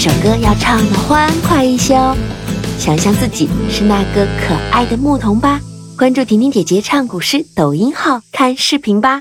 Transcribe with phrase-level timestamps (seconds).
[0.00, 2.16] 首歌要唱的欢快一些哦，
[2.78, 5.60] 想象自己是那个可爱的牧童吧。
[5.94, 9.20] 关注婷婷姐姐唱古诗抖音号看视频吧。